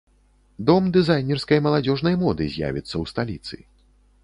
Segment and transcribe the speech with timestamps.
[0.69, 3.63] Дом дызайнерскай маладзёжнай моды з'явіцца ў сталіцы.